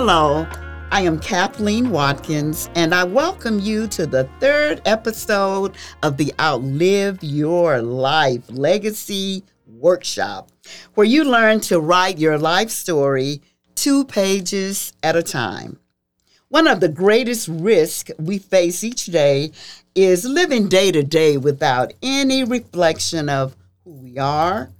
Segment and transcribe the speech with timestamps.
[0.00, 0.46] Hello,
[0.92, 5.74] I am Kathleen Watkins, and I welcome you to the third episode
[6.04, 10.52] of the Outlive Your Life Legacy Workshop,
[10.94, 13.42] where you learn to write your life story
[13.74, 15.80] two pages at a time.
[16.46, 19.50] One of the greatest risks we face each day
[19.96, 24.70] is living day to day without any reflection of who we are,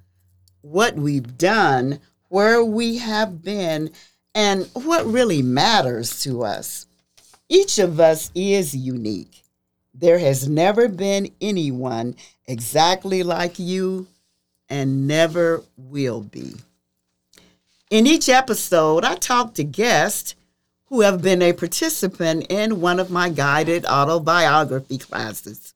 [0.61, 3.91] what we've done, where we have been,
[4.38, 6.87] and what really matters to us.
[7.48, 9.42] Each of us is unique.
[9.92, 12.14] There has never been anyone
[12.47, 14.06] exactly like you
[14.69, 16.55] and never will be.
[17.91, 20.37] In each episode, I talk to guests
[20.84, 25.75] who have been a participant in one of my guided autobiography classes.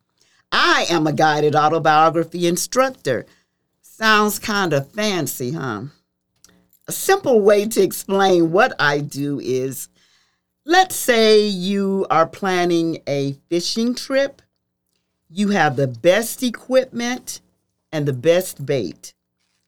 [0.53, 3.27] I am a guided autobiography instructor.
[3.81, 5.87] Sounds kind of fancy, huh?
[6.93, 9.89] A simple way to explain what I do is
[10.67, 14.43] let's say you are planning a fishing trip,
[15.31, 17.41] you have the best equipment
[17.91, 19.15] and the best bait.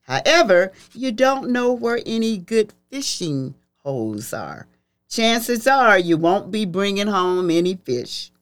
[0.03, 4.67] However, you don't know where any good fishing holes are.
[5.09, 8.33] Chances are you won't be bringing home any fish.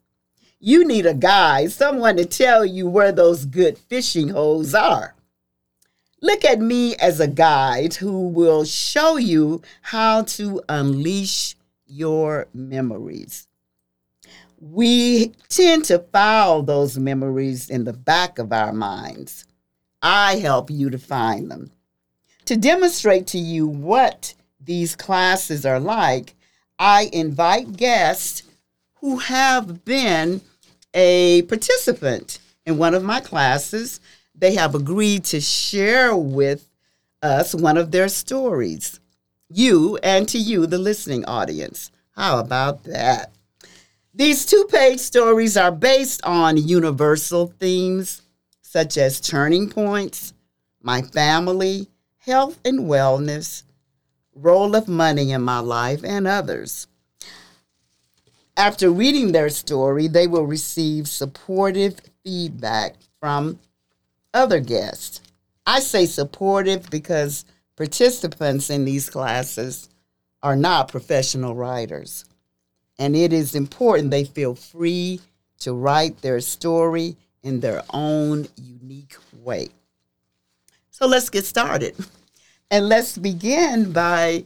[0.59, 5.15] You need a guide, someone to tell you where those good fishing holes are.
[6.25, 13.49] Look at me as a guide who will show you how to unleash your memories.
[14.61, 19.47] We tend to file those memories in the back of our minds.
[20.01, 21.73] I help you to find them.
[22.45, 26.37] To demonstrate to you what these classes are like,
[26.79, 28.45] I invite guests
[29.01, 30.41] who have been
[30.95, 33.99] a participant in one of my classes
[34.43, 36.69] they have agreed to share with
[37.23, 38.99] us one of their stories.
[39.49, 41.93] You and to you, the listening audience.
[42.17, 43.31] How about that?
[44.13, 48.23] These two page stories are based on universal themes
[48.63, 50.35] such as turning points,
[50.83, 51.87] my family,
[52.19, 53.63] health and wellness,
[54.35, 56.89] role of money in my life, and others.
[58.57, 63.61] After reading their story, they will receive supportive feedback from
[64.35, 65.21] other guests.
[65.67, 67.45] I say supportive because
[67.77, 69.89] participants in these classes
[70.43, 72.25] are not professional writers.
[72.99, 75.21] And it is important they feel free
[75.61, 79.69] to write their story in their own unique way.
[80.91, 81.95] So let's get started.
[82.71, 84.45] And let's begin by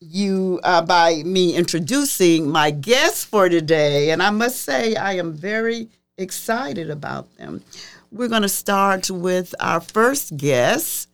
[0.00, 5.34] you uh, by me introducing my guests for today and i must say i am
[5.34, 7.62] very excited about them
[8.10, 11.08] we're going to start with our first guest,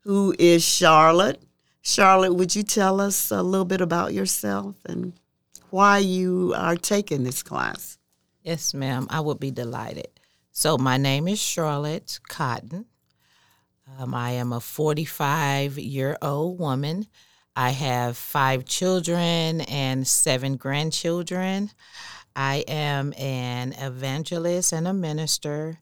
[0.00, 1.42] who is Charlotte.
[1.82, 5.12] Charlotte, would you tell us a little bit about yourself and
[5.70, 7.98] why you are taking this class?
[8.42, 9.06] Yes, ma'am.
[9.10, 10.08] I would be delighted.
[10.50, 12.86] So, my name is Charlotte Cotton.
[13.98, 17.06] Um, I am a 45 year old woman.
[17.54, 21.70] I have five children and seven grandchildren.
[22.34, 25.78] I am an evangelist and a minister.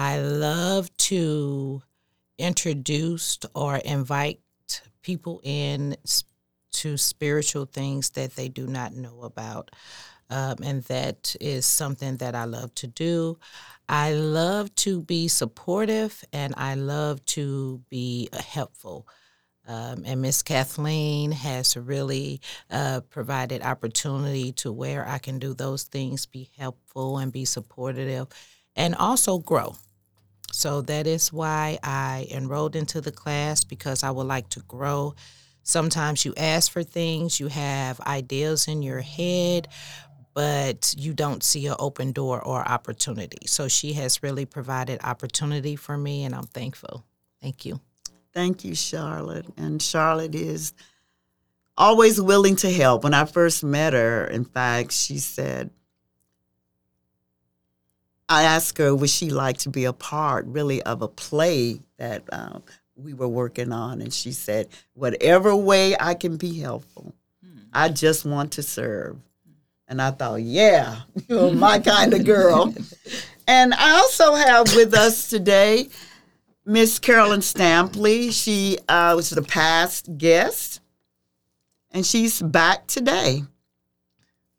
[0.00, 1.82] I love to
[2.38, 4.38] introduce or invite
[5.02, 5.96] people in
[6.74, 9.72] to spiritual things that they do not know about.
[10.30, 13.40] Um, and that is something that I love to do.
[13.88, 19.08] I love to be supportive and I love to be helpful.
[19.66, 25.82] Um, and Miss Kathleen has really uh, provided opportunity to where I can do those
[25.82, 28.28] things, be helpful and be supportive,
[28.76, 29.74] and also grow.
[30.52, 35.14] So that is why I enrolled into the class because I would like to grow.
[35.62, 39.68] Sometimes you ask for things, you have ideas in your head,
[40.34, 43.46] but you don't see an open door or opportunity.
[43.46, 47.04] So she has really provided opportunity for me, and I'm thankful.
[47.42, 47.80] Thank you.
[48.32, 49.46] Thank you, Charlotte.
[49.56, 50.72] And Charlotte is
[51.76, 53.04] always willing to help.
[53.04, 55.70] When I first met her, in fact, she said,
[58.28, 62.24] I asked her, would she like to be a part, really, of a play that
[62.30, 62.58] uh,
[62.96, 64.00] we were working on?
[64.00, 67.60] And she said, whatever way I can be helpful, hmm.
[67.72, 69.16] I just want to serve.
[69.88, 72.74] And I thought, yeah, you're my kind of girl.
[73.46, 75.88] and I also have with us today
[76.68, 78.30] Miss Carolyn Stampley.
[78.30, 80.82] She uh, was the past guest,
[81.90, 83.44] and she's back today.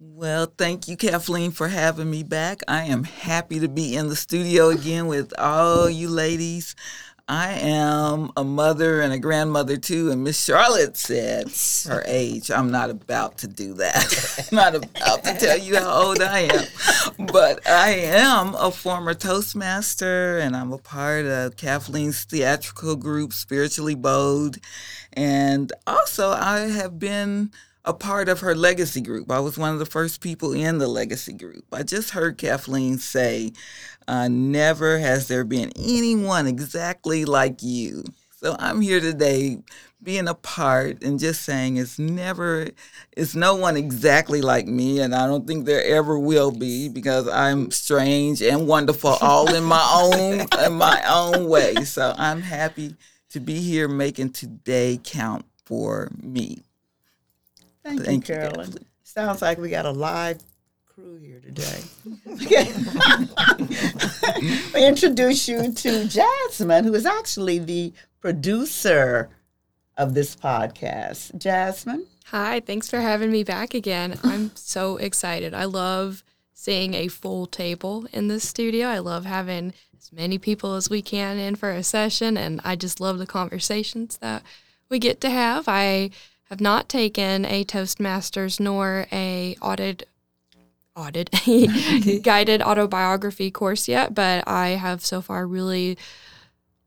[0.02, 2.62] Well, thank you, Kathleen, for having me back.
[2.70, 6.74] I am happy to be in the studio again with all you ladies.
[7.28, 11.52] I am a mother and a grandmother too, and Miss Charlotte said
[11.92, 12.50] her age.
[12.50, 14.48] I'm not about to do that.
[14.50, 17.28] I'm not about to tell you how old I am.
[17.28, 23.96] But I am a former Toastmaster, and I'm a part of Kathleen's theatrical group, Spiritually
[23.96, 24.60] Bold.
[25.12, 27.52] And also, I have been
[27.86, 29.32] a part of her legacy group.
[29.32, 31.66] I was one of the first people in the legacy group.
[31.72, 33.52] I just heard Kathleen say,
[34.08, 38.04] uh, Never has there been anyone exactly like you.
[38.32, 39.60] So I'm here today
[40.02, 42.70] being a part and just saying it's never,
[43.18, 45.00] it's no one exactly like me.
[45.02, 49.64] And I don't think there ever will be because I'm strange and wonderful all in
[49.64, 51.76] my own, in my own way.
[51.84, 52.96] So I'm happy
[53.32, 56.64] to be here making today count for me.
[57.90, 58.66] Thank, Thank you, you, Carolyn.
[58.66, 58.86] Kathleen.
[59.04, 60.42] Sounds like we got a live
[60.86, 61.82] crew here today.
[64.74, 69.30] we introduce you to Jasmine, who is actually the producer
[69.98, 71.38] of this podcast.
[71.38, 74.20] Jasmine, Hi, thanks for having me back again.
[74.24, 75.56] I'm so excited.
[75.56, 78.88] I love seeing a full table in this studio.
[78.88, 82.76] I love having as many people as we can in for a session, and I
[82.76, 84.44] just love the conversations that
[84.90, 85.68] we get to have.
[85.68, 86.12] I
[86.50, 90.08] have not taken a Toastmasters nor a audit
[90.96, 91.30] audit
[92.24, 95.98] guided autobiography course yet, but I have so far really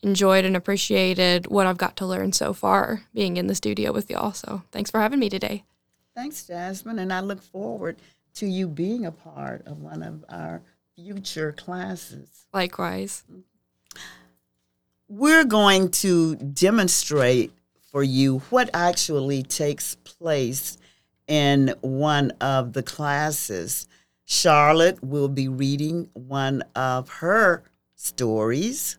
[0.02, 4.10] enjoyed and appreciated what I've got to learn so far being in the studio with
[4.10, 4.32] y'all.
[4.32, 5.64] So thanks for having me today.
[6.14, 7.96] thanks, Jasmine, and I look forward
[8.34, 10.60] to you being a part of one of our
[10.96, 12.46] future classes.
[12.52, 13.22] Likewise.
[15.08, 17.52] We're going to demonstrate
[17.92, 20.78] for you what actually takes place
[21.28, 23.86] in one of the classes.
[24.24, 27.62] Charlotte will be reading one of her
[27.94, 28.98] stories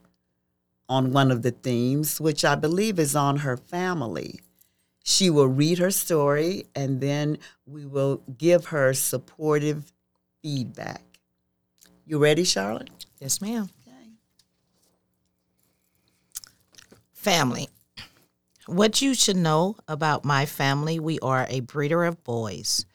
[0.88, 4.40] on one of the themes, which I believe is on her family.
[5.04, 9.92] She will read her story and then we will give her supportive
[10.42, 11.02] feedback.
[12.06, 12.90] You ready, Charlotte?
[13.20, 13.70] Yes, ma'am.
[13.88, 14.10] Okay.
[17.14, 17.70] Family.
[18.66, 22.86] What you should know about my family we are a breeder of boys.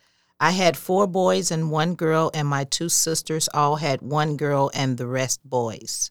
[0.40, 4.70] I had four boys and one girl, and my two sisters all had one girl
[4.72, 6.10] and the rest boys.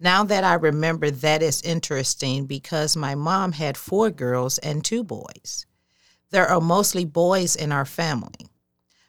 [0.00, 5.04] Now that I remember, that is interesting because my mom had four girls and two
[5.04, 5.66] boys.
[6.30, 8.48] There are mostly boys in our family.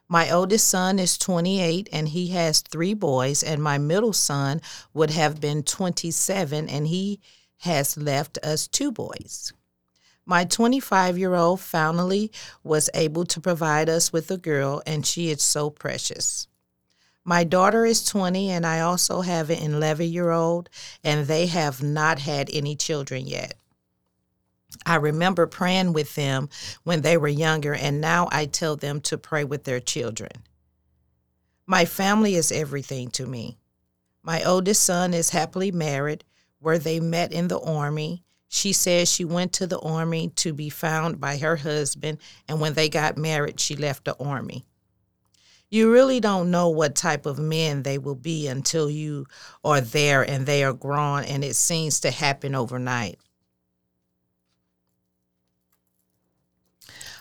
[0.09, 4.59] My oldest son is 28 and he has three boys, and my middle son
[4.93, 7.21] would have been 27 and he
[7.59, 9.53] has left us two boys.
[10.29, 15.29] My 25 year old finally was able to provide us with a girl, and she
[15.29, 16.49] is so precious.
[17.23, 20.69] My daughter is 20, and I also have an 11 year old,
[21.01, 23.53] and they have not had any children yet.
[24.85, 26.49] I remember praying with them
[26.83, 30.43] when they were younger, and now I tell them to pray with their children.
[31.65, 33.59] My family is everything to me.
[34.23, 36.25] My oldest son is happily married,
[36.59, 38.25] where they met in the Army.
[38.47, 42.73] She says she went to the Army to be found by her husband, and when
[42.73, 44.65] they got married, she left the Army.
[45.69, 49.25] You really don't know what type of men they will be until you
[49.65, 53.19] are there and they are grown, and it seems to happen overnight.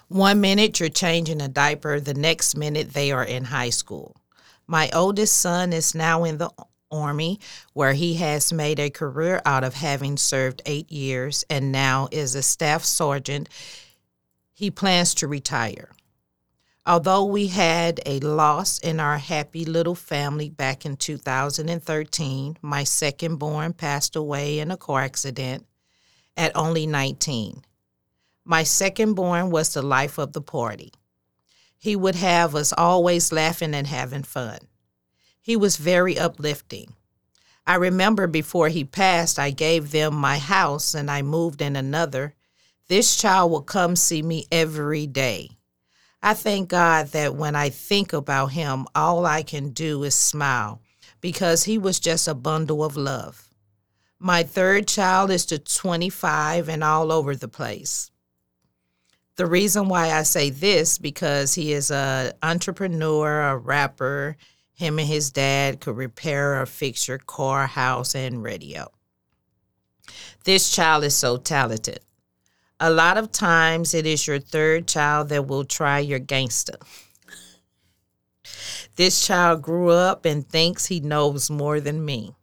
[0.08, 4.14] One minute you're changing a diaper, the next minute they are in high school.
[4.68, 6.50] My oldest son is now in the
[6.90, 7.40] Army,
[7.72, 12.34] where he has made a career out of having served eight years and now is
[12.34, 13.48] a staff sergeant.
[14.52, 15.90] He plans to retire.
[16.86, 23.36] Although we had a loss in our happy little family back in 2013, my second
[23.36, 25.66] born passed away in a car accident
[26.36, 27.64] at only 19.
[28.44, 30.92] My second born was the life of the party.
[31.76, 34.58] He would have us always laughing and having fun.
[35.46, 36.94] He was very uplifting.
[37.68, 42.34] I remember before he passed, I gave them my house and I moved in another.
[42.88, 45.50] This child will come see me every day.
[46.20, 50.82] I thank God that when I think about him, all I can do is smile
[51.20, 53.48] because he was just a bundle of love.
[54.18, 58.10] My third child is to 25 and all over the place.
[59.36, 64.36] The reason why I say this because he is a entrepreneur, a rapper.
[64.76, 68.90] Him and his dad could repair or fix your car, house, and radio.
[70.44, 72.00] This child is so talented.
[72.78, 76.76] A lot of times it is your third child that will try your gangster.
[78.96, 82.34] This child grew up and thinks he knows more than me.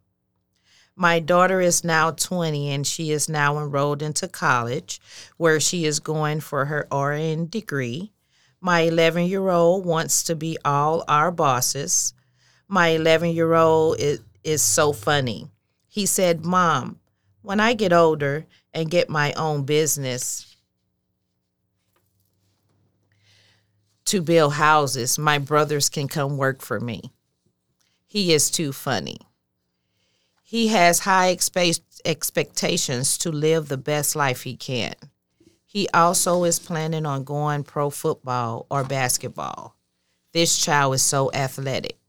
[0.96, 5.00] My daughter is now 20 and she is now enrolled into college
[5.38, 8.12] where she is going for her RN degree.
[8.60, 12.14] My 11 year old wants to be all our bosses.
[12.74, 15.48] My 11 year old is, is so funny.
[15.88, 17.00] He said, Mom,
[17.44, 20.56] when I get older and get my own business
[24.06, 27.12] to build houses, my brothers can come work for me.
[28.08, 29.20] He is too funny.
[30.42, 34.96] He has high expe- expectations to live the best life he can.
[35.64, 39.76] He also is planning on going pro football or basketball.
[40.32, 42.00] This child is so athletic.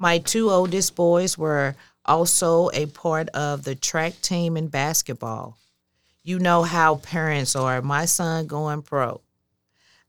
[0.00, 1.74] My two oldest boys were
[2.04, 5.58] also a part of the track team in basketball.
[6.22, 7.82] You know how parents are.
[7.82, 9.20] My son going pro.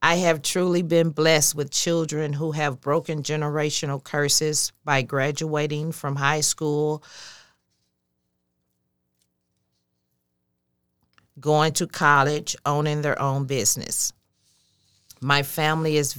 [0.01, 6.15] I have truly been blessed with children who have broken generational curses by graduating from
[6.15, 7.03] high school,
[11.39, 14.13] going to college, owning their own business.
[15.19, 16.13] My family is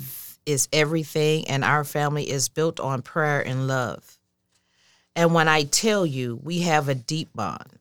[0.46, 4.18] is everything and our family is built on prayer and love.
[5.14, 7.80] And when I tell you, we have a deep bond.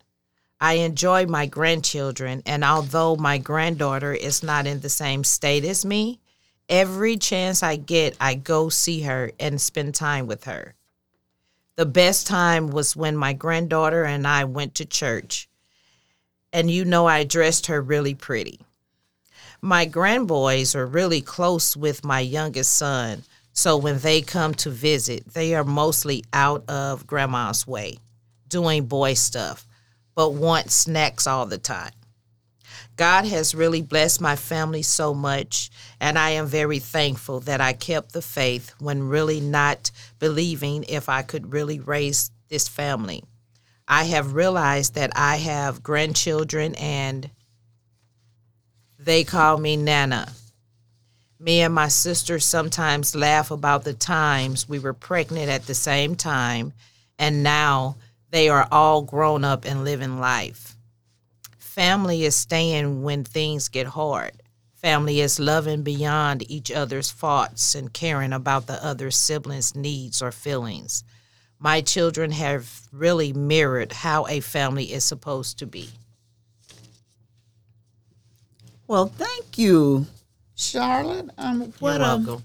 [0.62, 5.86] I enjoy my grandchildren, and although my granddaughter is not in the same state as
[5.86, 6.20] me,
[6.68, 10.76] every chance I get, I go see her and spend time with her.
[11.78, 15.48] The best time was when my granddaughter and I went to church,
[16.52, 18.60] and you know, I dressed her really pretty.
[19.62, 25.34] My grandboys are really close with my youngest son, so when they come to visit,
[25.34, 27.98] they are mostly out of grandma's way,
[28.48, 29.68] doing boy stuff,
[30.16, 31.92] but want snacks all the time.
[32.96, 37.74] God has really blessed my family so much, and I am very thankful that I
[37.74, 43.26] kept the faith when really not believing if I could really raise this family.
[43.90, 47.30] I have realized that I have grandchildren and
[49.00, 50.34] they call me Nana.
[51.40, 56.16] Me and my sister sometimes laugh about the times we were pregnant at the same
[56.16, 56.74] time,
[57.18, 57.96] and now
[58.30, 60.76] they are all grown up and living life.
[61.58, 64.34] Family is staying when things get hard.
[64.74, 70.34] Family is loving beyond each other's faults and caring about the other siblings' needs or
[70.34, 71.06] feelings.
[71.58, 75.90] My children have really mirrored how a family is supposed to be.
[78.90, 80.08] Well, thank you,
[80.56, 81.30] Charlotte.
[81.38, 82.44] Um, what You're um, welcome.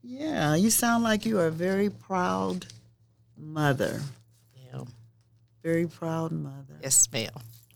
[0.00, 2.66] yeah, you sound like you are a very proud
[3.36, 4.00] mother.
[4.54, 4.84] Yeah.
[5.60, 6.78] Very proud mother.
[6.80, 7.32] Yes, ma'am.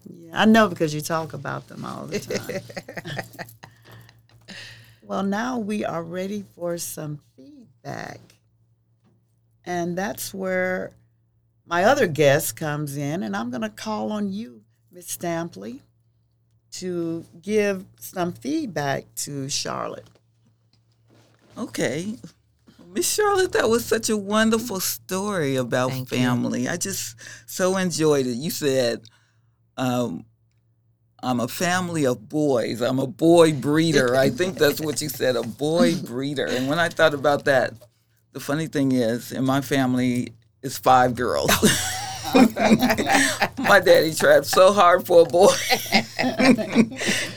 [0.09, 2.61] Yeah, I know because you talk about them all the time.
[5.03, 8.21] well, now we are ready for some feedback.
[9.65, 10.93] And that's where
[11.67, 14.63] my other guest comes in, and I'm going to call on you,
[14.93, 15.81] Miss Stampley,
[16.73, 20.07] to give some feedback to Charlotte.
[21.57, 22.17] Okay.
[22.93, 26.19] Miss Charlotte, that was such a wonderful story about Thank you.
[26.19, 26.69] family.
[26.69, 28.37] I just so enjoyed it.
[28.37, 29.03] You said,
[29.77, 30.25] um,
[31.23, 32.81] I'm a family of boys.
[32.81, 34.15] I'm a boy breeder.
[34.15, 36.47] I think that's what you said, a boy breeder.
[36.47, 37.75] And when I thought about that,
[38.33, 40.33] the funny thing is, in my family,
[40.63, 41.51] it's five girls.
[43.59, 45.53] my daddy tried so hard for a boy.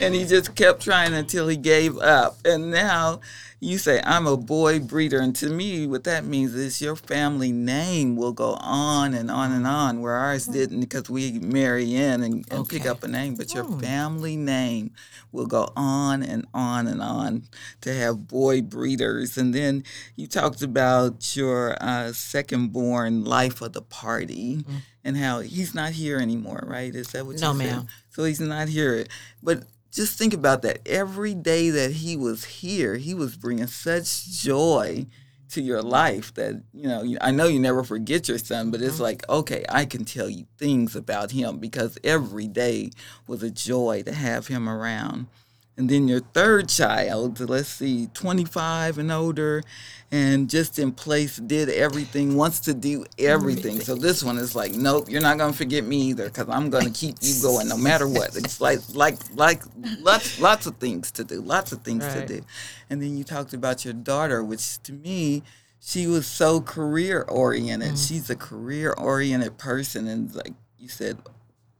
[0.00, 2.38] and he just kept trying until he gave up.
[2.44, 3.20] And now
[3.60, 5.20] you say, I'm a boy breeder.
[5.20, 9.52] And to me, what that means is your family name will go on and on
[9.52, 13.36] and on, where ours didn't because we marry in and, and pick up a name.
[13.36, 13.78] But your Hmm.
[13.78, 14.90] family name
[15.30, 17.44] will go on and on and on
[17.82, 19.38] to have boy breeders.
[19.38, 19.84] And then
[20.16, 24.64] you talked about your uh, second born life of the party
[25.04, 26.94] and how he's not here anymore, right?
[26.94, 27.66] Is that what No, you said?
[27.66, 27.86] ma'am.
[28.10, 29.06] So he's not here.
[29.42, 30.80] But just think about that.
[30.86, 35.06] Every day that he was here, he was bringing such joy
[35.50, 38.94] to your life that, you know, I know you never forget your son, but it's
[38.94, 39.02] mm-hmm.
[39.02, 42.90] like, okay, I can tell you things about him because every day
[43.26, 45.26] was a joy to have him around.
[45.76, 49.62] And then your third child, let's see, 25 and older,
[50.10, 53.80] and just in place, did everything, wants to do everything.
[53.80, 56.90] So this one is like, nope, you're not gonna forget me either, because I'm gonna
[56.90, 58.36] keep you going no matter what.
[58.36, 59.62] It's like, like, like,
[60.00, 62.28] lots, lots of things to do, lots of things Right.
[62.28, 62.44] to do.
[62.90, 65.42] And then you talked about your daughter, which to me,
[65.80, 67.94] she was so career oriented.
[67.94, 68.08] Mm.
[68.08, 71.16] She's a career oriented person, and like you said,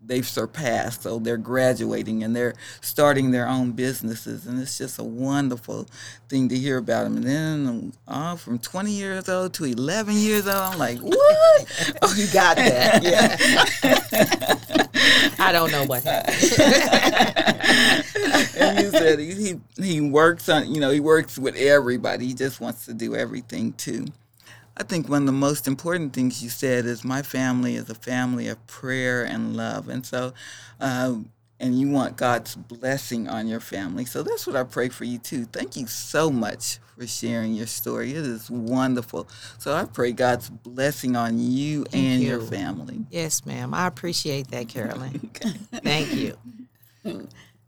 [0.04, 1.02] they've surpassed.
[1.02, 5.86] So they're graduating and they're starting their own businesses, and it's just a wonderful
[6.28, 7.16] thing to hear about them.
[7.16, 11.96] And then uh, from 20 years old to 11 years old, I'm like, what?
[12.02, 13.02] Oh, you got that.
[13.02, 13.36] Yeah.
[15.38, 16.36] I don't know what happened.
[18.56, 22.26] and you said he, he he works on you know he works with everybody.
[22.26, 24.06] He just wants to do everything too.
[24.76, 27.94] I think one of the most important things you said is my family is a
[27.94, 30.32] family of prayer and love, and so.
[30.80, 31.16] Uh,
[31.62, 34.04] and you want God's blessing on your family.
[34.04, 35.44] So that's what I pray for you too.
[35.44, 38.10] Thank you so much for sharing your story.
[38.10, 39.28] It is wonderful.
[39.58, 42.30] So I pray God's blessing on you Thank and you.
[42.30, 43.06] your family.
[43.10, 43.74] Yes, ma'am.
[43.74, 45.30] I appreciate that, Carolyn.
[45.84, 46.36] Thank you.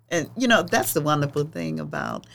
[0.08, 2.26] And you know, that's the wonderful thing about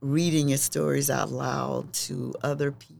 [0.00, 2.95] reading your stories out loud to other people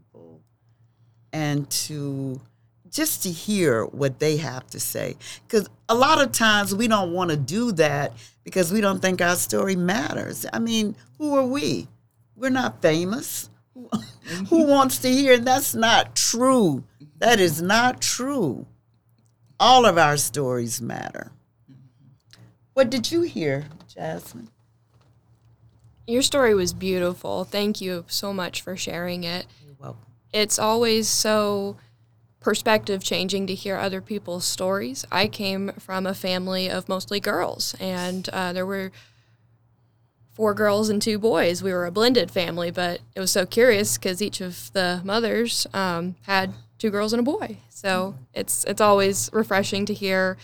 [1.37, 2.41] and to
[2.89, 5.17] just to hear what they have to say.
[5.47, 9.21] Because a lot of times we don't want to do that because we don't think
[9.21, 10.47] our story matters.
[10.51, 11.89] I mean, who are we?
[12.37, 13.51] We're not famous.
[14.49, 15.37] who wants to hear?
[15.37, 16.85] That's not true.
[17.19, 18.65] That is not true.
[19.61, 21.33] All of our stories matter.
[22.73, 24.49] What did you hear, Jasmine?
[26.07, 27.45] Your story was beautiful.
[27.45, 29.45] Thank you so much for sharing it.
[29.67, 30.06] You're welcome.
[30.33, 31.77] It's always so
[32.41, 35.05] perspective changing to hear other people's stories.
[35.11, 38.93] I came from a family of mostly girls, and uh, there were
[40.33, 41.63] four girls and two boys.
[41.63, 45.67] We were a blended family, but it was so curious because each of the mothers
[45.73, 47.59] um, had two girls and a boy.
[47.71, 50.37] So it's it's always refreshing to hear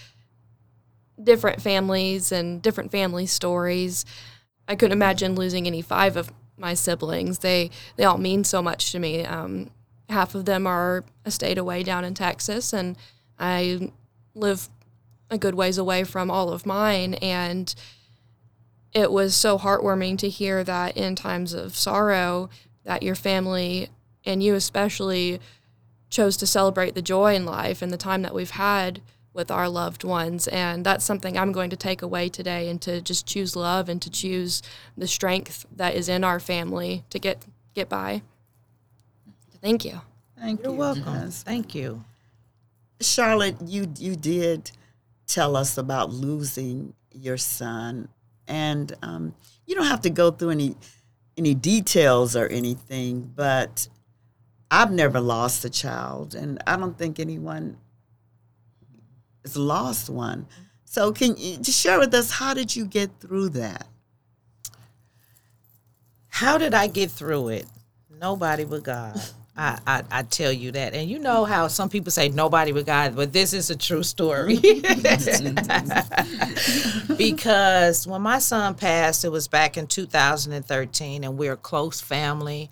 [1.22, 4.04] different families and different family stories.
[4.66, 6.32] I couldn't imagine losing any five of
[6.62, 7.40] my siblings.
[7.40, 9.26] They they all mean so much to me.
[9.26, 9.70] Um,
[10.08, 12.96] half of them are a state away down in Texas, and
[13.38, 13.90] I
[14.34, 14.70] live
[15.28, 17.14] a good ways away from all of mine.
[17.14, 17.74] And
[18.92, 22.48] it was so heartwarming to hear that in times of sorrow,
[22.84, 23.88] that your family
[24.24, 25.40] and you especially
[26.10, 29.00] chose to celebrate the joy in life and the time that we've had
[29.34, 30.48] with our loved ones.
[30.48, 34.00] And that's something I'm going to take away today and to just choose love and
[34.02, 34.62] to choose
[34.96, 38.22] the strength that is in our family to get get by.
[39.60, 40.00] Thank you.
[40.38, 40.78] Thank You're you.
[40.78, 41.14] welcome.
[41.14, 41.42] Yes.
[41.42, 42.04] Thank you.
[43.00, 44.70] Charlotte, you you did
[45.26, 48.08] tell us about losing your son,
[48.46, 49.34] and um,
[49.66, 50.76] you don't have to go through any
[51.36, 53.88] any details or anything, but
[54.70, 57.76] I've never lost a child, and I don't think anyone
[59.42, 60.46] has lost one.
[60.84, 63.86] So, can you just share with us how did you get through that?
[66.28, 67.66] How did I get through it?
[68.20, 69.20] Nobody but God.
[69.56, 70.94] I, I, I tell you that.
[70.94, 74.02] And you know how some people say nobody but God, but this is a true
[74.02, 74.56] story.
[77.18, 82.70] because when my son passed, it was back in 2013, and we're a close family.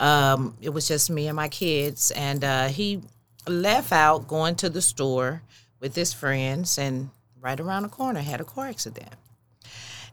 [0.00, 2.10] Um, it was just me and my kids.
[2.10, 3.02] And uh, he
[3.46, 5.42] left out going to the store
[5.80, 7.10] with his friends, and
[7.40, 9.14] right around the corner had a car accident.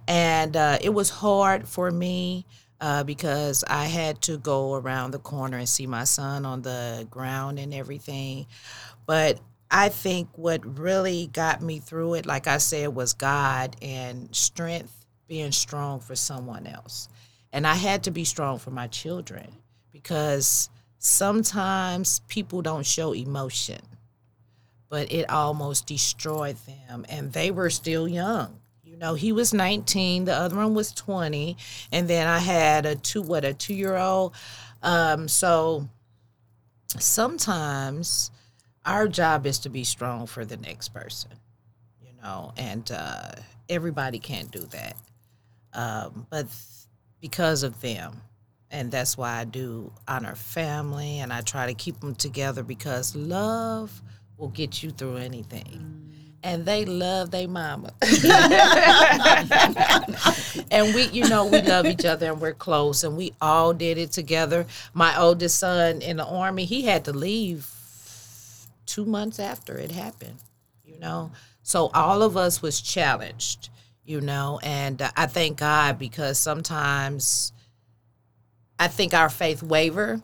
[0.07, 2.45] And uh, it was hard for me
[2.81, 7.07] uh, because I had to go around the corner and see my son on the
[7.09, 8.45] ground and everything.
[9.05, 9.39] But
[9.71, 15.05] I think what really got me through it, like I said, was God and strength,
[15.27, 17.07] being strong for someone else.
[17.53, 19.47] And I had to be strong for my children
[19.91, 23.81] because sometimes people don't show emotion,
[24.93, 27.03] but it almost destroyed them.
[27.09, 28.59] And they were still young.
[28.83, 31.57] You know, he was 19, the other one was 20,
[31.91, 34.35] and then I had a two, what, a two year old.
[34.83, 35.89] Um, so
[36.99, 38.29] sometimes
[38.85, 41.31] our job is to be strong for the next person,
[41.99, 43.31] you know, and uh,
[43.69, 44.95] everybody can't do that.
[45.73, 46.45] Um, but
[47.19, 48.21] because of them,
[48.69, 53.15] and that's why I do honor family and I try to keep them together because
[53.15, 54.03] love
[54.37, 55.99] will get you through anything.
[56.45, 57.93] And they love their mama.
[60.71, 63.97] and we, you know, we love each other and we're close and we all did
[63.97, 64.65] it together.
[64.93, 67.69] My oldest son in the army, he had to leave
[68.85, 70.37] two months after it happened,
[70.83, 71.31] you know.
[71.61, 73.69] So all of us was challenged,
[74.03, 77.53] you know, and uh, I thank God because sometimes
[78.77, 80.21] I think our faith waver.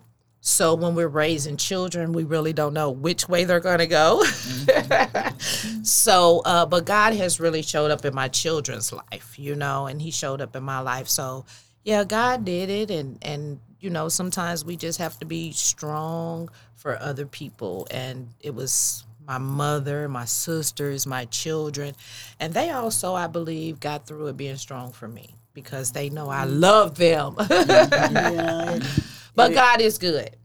[0.49, 4.23] So when we're raising children, we really don't know which way they're going to go.
[4.25, 5.83] Mm-hmm.
[5.83, 10.01] so, uh, but God has really showed up in my children's life, you know, and
[10.01, 11.07] He showed up in my life.
[11.07, 11.45] So,
[11.83, 16.49] yeah, God did it, and and you know, sometimes we just have to be strong
[16.75, 21.93] for other people, and it was my mother, my sisters, my children,
[22.39, 26.27] and they also, I believe, got through it being strong for me because they know
[26.29, 26.59] I mm.
[26.59, 27.35] love them.
[27.35, 28.79] Mm-hmm.
[29.15, 30.36] Yeah, but God is good.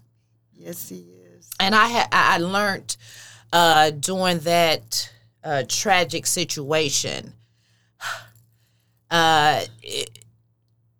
[0.56, 1.04] yes, he
[1.36, 1.50] is.
[1.60, 2.96] and I had I learned
[3.52, 5.10] uh, during that
[5.42, 7.32] uh, tragic situation.
[9.10, 10.18] Uh, it-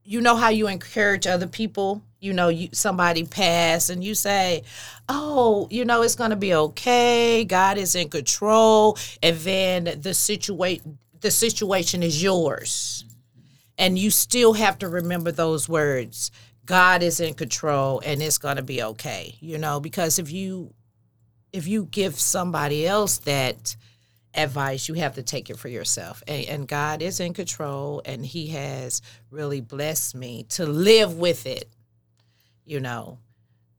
[0.06, 2.02] you know how you encourage other people.
[2.20, 4.62] You know, you somebody pass and you say,
[5.08, 7.42] "Oh, you know, it's gonna be okay.
[7.44, 13.06] God is in control." And then the situation the situation is yours,
[13.78, 16.30] and you still have to remember those words.
[16.66, 19.36] God is in control, and it's gonna be okay.
[19.40, 20.72] You know, because if you
[21.52, 23.76] if you give somebody else that
[24.34, 26.22] advice, you have to take it for yourself.
[26.26, 31.46] And, and God is in control, and He has really blessed me to live with
[31.46, 31.68] it.
[32.64, 33.18] You know,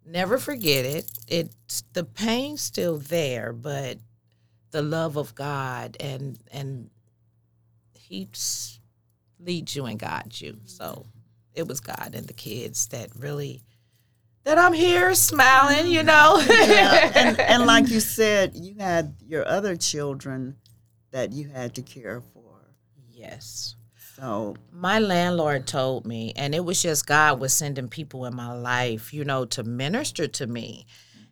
[0.06, 1.10] never forget it.
[1.28, 3.98] It's the pain's still there, but
[4.72, 6.90] the love of God and and
[7.94, 8.28] He
[9.40, 10.60] leads you and guides you.
[10.66, 11.06] So
[11.56, 13.64] it was God and the kids that really
[14.44, 15.92] that I'm here smiling.
[15.92, 16.44] You know.
[16.48, 20.58] Yeah, and, and like you said, you had your other children
[21.12, 22.74] that you had to care for.
[23.10, 23.76] yes.
[24.16, 28.54] So my landlord told me and it was just god was sending people in my
[28.54, 30.86] life you know to minister to me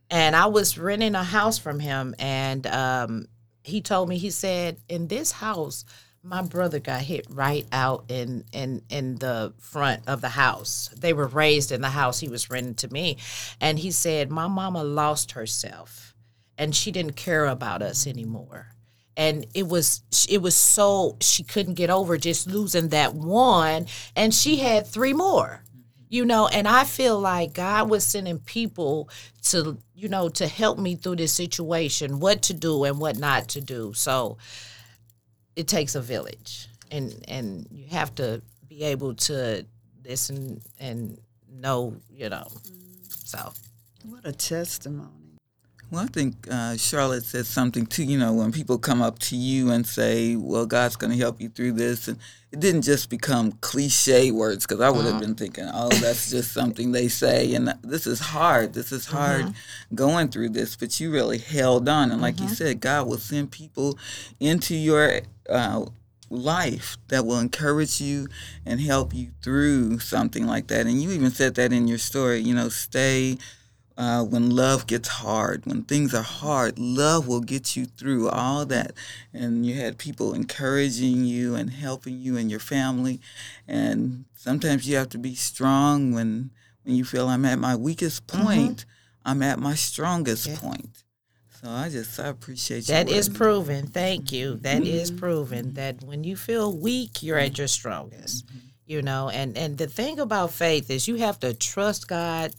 [0.09, 3.25] and i was renting a house from him and um,
[3.63, 5.85] he told me he said in this house
[6.23, 10.89] my brother got hit right out in in in the front of the house.
[10.97, 13.17] They were raised in the house he was renting to me.
[13.59, 16.15] And he said my mama lost herself
[16.57, 18.67] and she didn't care about us anymore.
[19.17, 24.33] And it was it was so she couldn't get over just losing that one and
[24.33, 25.63] she had three more
[26.09, 26.47] you know?
[26.47, 29.09] And i feel like god was sending people
[29.41, 33.49] to you know to help me through this situation what to do and what not
[33.49, 33.93] to do.
[33.93, 34.37] So
[35.55, 39.65] it takes a village and and you have to be able to
[40.05, 41.17] listen and
[41.49, 42.47] know you know
[43.07, 43.51] so
[44.05, 45.09] what a testimony.
[45.93, 48.03] Well, I think uh, Charlotte said something too.
[48.03, 51.39] You know, when people come up to you and say, "Well, God's going to help
[51.39, 52.17] you through this," and
[52.51, 55.19] it didn't just become cliche words because I would have uh-huh.
[55.19, 58.73] been thinking, "Oh, that's just something they say," and this is hard.
[58.73, 59.17] This is uh-huh.
[59.17, 59.53] hard
[59.93, 62.55] going through this, but you really held on, and like you uh-huh.
[62.55, 63.99] said, God will send people
[64.39, 65.85] into your uh,
[66.29, 68.27] life that will encourage you
[68.65, 70.85] and help you through something like that.
[70.85, 72.39] And you even said that in your story.
[72.39, 73.37] You know, stay
[73.97, 78.65] uh, when love gets hard, when things are hard, love will get you through all
[78.65, 78.93] that.
[79.33, 83.19] And you had people encouraging you and helping you and your family.
[83.67, 86.51] And sometimes you have to be strong when
[86.83, 88.85] when you feel I'm at my weakest point,
[89.23, 91.03] I'm at my strongest point.
[91.63, 92.93] So I just I appreciate you.
[92.93, 93.87] That is proven.
[93.87, 94.57] Thank you.
[94.57, 95.19] That is mm-hmm.
[95.19, 98.47] proven that when you feel weak, you're at your strongest.
[98.47, 98.57] Mm-hmm.
[98.85, 102.53] You know, and and the thing about faith is you have to trust God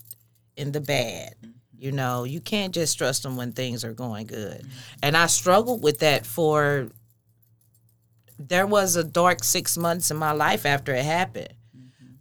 [0.57, 1.35] in the bad.
[1.43, 1.51] Mm-hmm.
[1.77, 4.67] You know, you can't just trust him when things are going good.
[5.03, 6.89] And I struggled with that for
[8.39, 11.53] there was a dark 6 months in my life after it happened.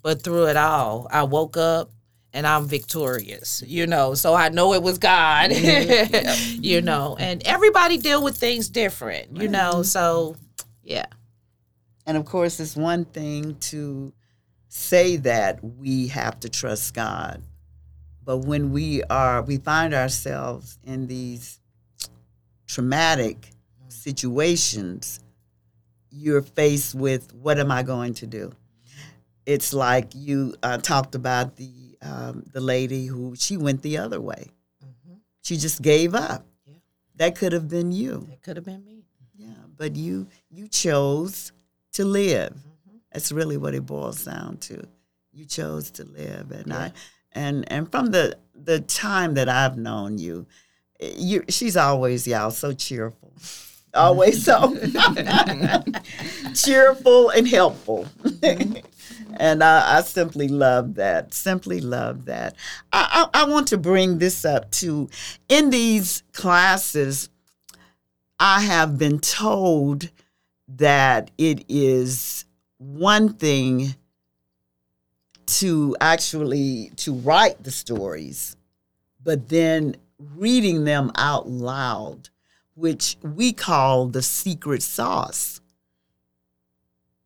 [0.01, 1.91] But through it all, I woke up
[2.33, 4.15] and I'm victorious, you know.
[4.15, 7.15] So I know it was God, you know.
[7.19, 9.83] And everybody deal with things different, you know.
[9.83, 10.35] So,
[10.81, 11.05] yeah.
[12.05, 14.11] And of course, it's one thing to
[14.67, 17.43] say that we have to trust God,
[18.25, 21.59] but when we are, we find ourselves in these
[22.65, 23.51] traumatic
[23.87, 25.19] situations,
[26.09, 28.51] you're faced with what am I going to do?
[29.45, 34.19] It's like you uh, talked about the um, the lady who she went the other
[34.19, 34.51] way.
[34.83, 35.15] Mm-hmm.
[35.41, 36.45] She just gave up.
[36.65, 36.75] Yeah.
[37.15, 38.27] That could have been you.
[38.31, 39.03] It could have been me.
[39.35, 41.51] Yeah, but you you chose
[41.93, 42.53] to live.
[42.53, 42.97] Mm-hmm.
[43.11, 44.87] That's really what it boils down to.
[45.31, 46.93] You chose to live, and I,
[47.31, 50.45] and and from the the time that I've known you,
[50.99, 53.33] eh, you she's always y'all so cheerful,
[53.93, 54.75] always so
[56.55, 58.07] cheerful and helpful.
[58.23, 58.85] Mm-hmm.
[59.37, 61.33] And I, I simply love that.
[61.33, 62.55] Simply love that.
[62.91, 65.09] I, I, I want to bring this up too.
[65.49, 67.29] In these classes,
[68.39, 70.09] I have been told
[70.67, 72.45] that it is
[72.77, 73.95] one thing
[75.45, 78.55] to actually to write the stories,
[79.23, 82.29] but then reading them out loud,
[82.75, 85.61] which we call the secret sauce.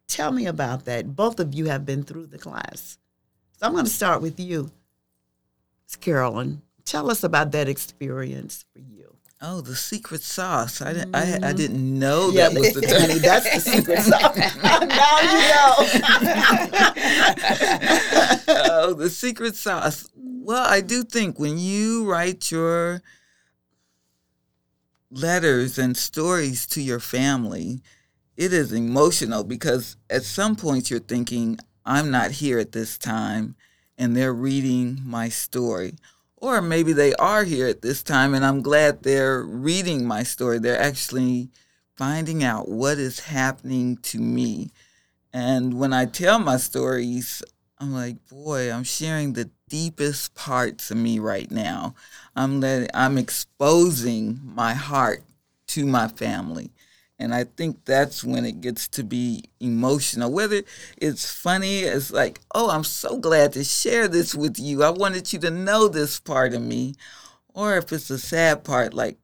[0.08, 1.16] Tell me about that.
[1.16, 2.98] Both of you have been through the class.
[3.60, 4.72] So I'm going to start with you.
[6.02, 9.16] Carolyn, tell us about that experience for you.
[9.42, 10.82] Oh, the secret sauce.
[10.82, 11.58] I, didn't, I, I mm-hmm.
[11.58, 14.36] didn't know Yeah, that was the honey, that's the secret sauce.
[14.64, 15.76] now you know.
[18.72, 20.10] oh, the secret sauce.
[20.16, 23.04] Well, I do think when you write your
[25.10, 27.82] letters and stories to your family,
[28.36, 33.56] it is emotional because at some point you're thinking, I'm not here at this time,
[33.98, 35.96] and they're reading my story.
[36.36, 40.60] Or maybe they are here at this time, and I'm glad they're reading my story.
[40.60, 41.50] They're actually
[41.96, 44.70] finding out what is happening to me.
[45.34, 47.41] And when I tell my stories,
[47.80, 51.94] I'm like, boy, I'm sharing the deepest parts of me right now.
[52.36, 55.24] I'm letting, I'm exposing my heart
[55.68, 56.72] to my family.
[57.20, 60.32] And I think that's when it gets to be emotional.
[60.32, 60.63] Whether
[60.98, 64.84] it's funny, it's like, oh, I'm so glad to share this with you.
[64.84, 66.96] I wanted you to know this part of me.
[67.54, 69.18] Or if it's a sad part, like,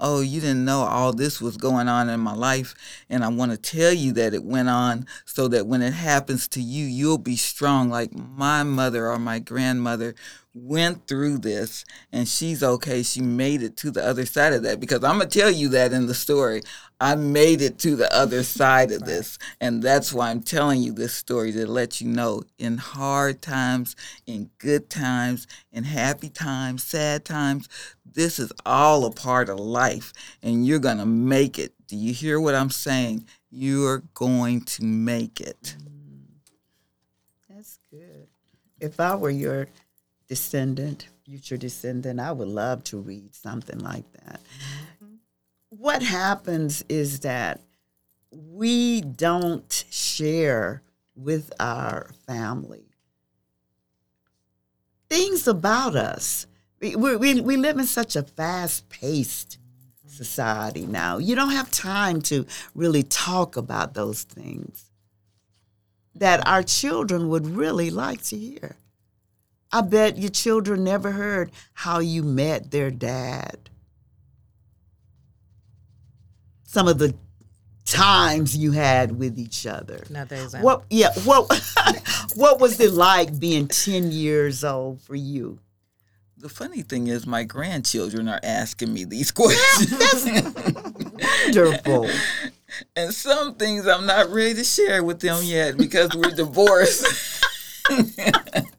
[0.00, 2.74] oh, you didn't know all this was going on in my life.
[3.08, 6.48] And I want to tell you that it went on so that when it happens
[6.48, 7.90] to you, you'll be strong.
[7.90, 10.14] Like my mother or my grandmother
[10.54, 13.02] went through this and she's okay.
[13.02, 15.68] She made it to the other side of that because I'm going to tell you
[15.70, 16.62] that in the story.
[17.00, 19.38] I made it to the other side of this.
[19.60, 23.96] And that's why I'm telling you this story to let you know in hard times,
[24.26, 27.68] in good times, in happy times, sad times,
[28.04, 31.72] this is all a part of life and you're going to make it.
[31.86, 33.26] Do you hear what I'm saying?
[33.50, 35.76] You're going to make it.
[35.82, 36.20] Mm.
[37.48, 38.28] That's good.
[38.80, 39.68] If I were your
[40.28, 44.40] descendant, future descendant, I would love to read something like that.
[45.70, 47.62] What happens is that
[48.30, 50.82] we don't share
[51.14, 52.90] with our family
[55.08, 56.46] things about us.
[56.80, 59.58] We, we, we live in such a fast paced
[60.06, 61.18] society now.
[61.18, 64.90] You don't have time to really talk about those things
[66.14, 68.76] that our children would really like to hear.
[69.72, 73.69] I bet your children never heard how you met their dad.
[76.70, 77.12] Some of the
[77.84, 80.04] times you had with each other.
[80.08, 80.36] Another.
[80.60, 81.50] What yeah, what
[82.36, 85.58] what was it like being 10 years old for you?
[86.38, 90.24] The funny thing is, my grandchildren are asking me these questions.
[91.46, 92.08] Wonderful.
[92.94, 97.04] and some things I'm not ready to share with them yet because we're divorced.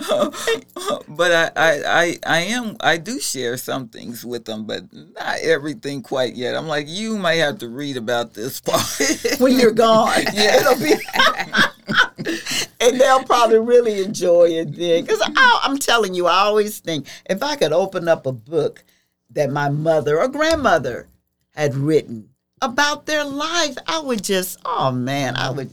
[1.08, 5.40] but I, I, I, I am I do share some things with them, but not
[5.42, 6.56] everything quite yet.
[6.56, 8.82] I'm like, you might have to read about this part
[9.38, 10.10] when you're gone.
[10.32, 10.60] Yeah.
[10.60, 10.94] It'll be
[12.80, 15.04] and they'll probably really enjoy it then.
[15.04, 18.84] Because I'm telling you, I always think if I could open up a book
[19.30, 21.08] that my mother or grandmother
[21.54, 22.30] had written
[22.62, 25.72] about their life, I would just, oh man, I would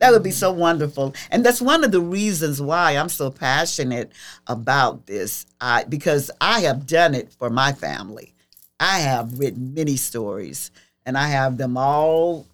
[0.00, 1.14] that would be so wonderful.
[1.30, 4.12] And that's one of the reasons why I'm so passionate
[4.46, 5.46] about this.
[5.60, 8.34] I, because I have done it for my family.
[8.80, 10.70] I have written many stories
[11.04, 12.46] and I have them all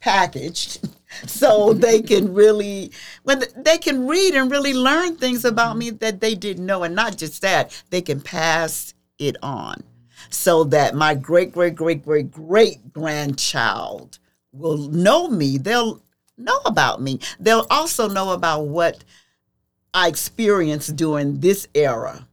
[0.00, 0.88] packaged
[1.26, 2.92] so they can really
[3.24, 6.94] when they can read and really learn things about me that they didn't know and
[6.94, 9.82] not just that they can pass it on
[10.30, 14.20] so that my great great great great great grandchild
[14.52, 16.00] will know me they'll
[16.38, 17.20] know about me.
[17.40, 19.04] They'll also know about what
[19.92, 22.26] I experienced during this era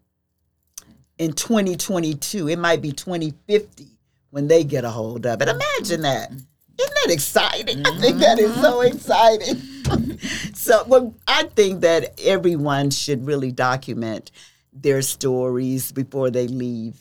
[1.18, 2.50] in 2022.
[2.50, 3.88] It might be 2050
[4.30, 5.48] when they get a hold of it.
[5.48, 6.32] Imagine that.
[6.32, 7.86] Isn't that exciting?
[7.86, 8.96] I think that is so mm-hmm.
[8.96, 10.20] exciting.
[10.54, 14.32] so, well, I think that everyone should really document
[14.74, 16.98] their stories before they leave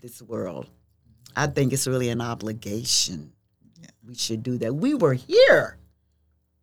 [0.00, 0.68] this world.
[1.34, 3.32] I think it's really an obligation.
[4.06, 4.74] We should do that.
[4.74, 5.76] We were here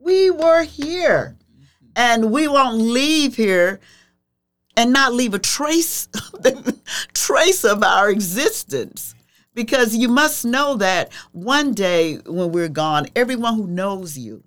[0.03, 1.37] we were here.
[1.95, 3.79] And we won't leave here
[4.75, 6.07] and not leave a trace
[7.13, 9.13] trace of our existence.
[9.53, 14.43] Because you must know that one day when we're gone, everyone who knows you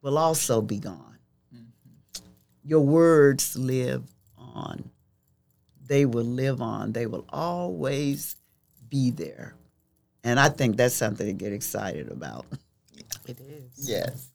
[0.00, 1.18] will also be gone.
[1.52, 2.24] Mm-hmm.
[2.62, 4.04] Your words live
[4.36, 4.90] on.
[5.84, 6.92] They will live on.
[6.92, 8.36] They will always
[8.88, 9.56] be there.
[10.22, 12.46] And I think that's something to get excited about.
[13.26, 13.88] It is.
[13.88, 14.28] Yes.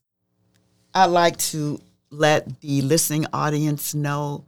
[0.96, 1.80] I'd like to
[2.12, 4.46] let the listening audience know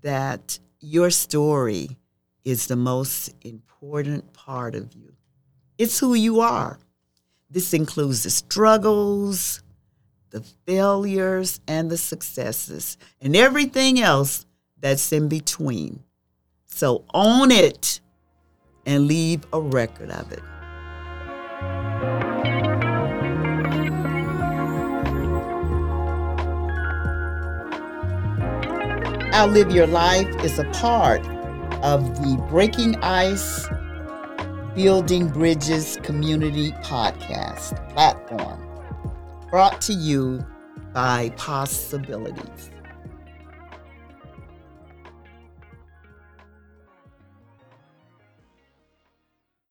[0.00, 1.98] that your story
[2.44, 5.12] is the most important part of you.
[5.76, 6.78] It's who you are.
[7.50, 9.62] This includes the struggles,
[10.30, 14.46] the failures, and the successes, and everything else
[14.80, 16.02] that's in between.
[16.64, 18.00] So own it
[18.86, 20.42] and leave a record of it.
[29.34, 31.26] Outlive Your Life is a part
[31.82, 33.66] of the Breaking Ice
[34.74, 38.60] Building Bridges Community Podcast platform
[39.48, 40.44] brought to you
[40.92, 42.70] by Possibilities.